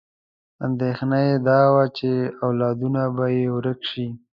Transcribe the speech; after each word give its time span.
اندېښنه 0.65 1.17
یې 1.27 1.35
دا 1.47 1.59
وه 1.73 1.85
چې 1.97 2.09
اولادونه 2.45 3.01
به 3.15 3.25
یې 3.37 3.43
ورک 3.55 3.79
شي. 3.91 4.07